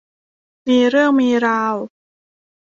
[0.67, 1.75] มีเรื่องมีราว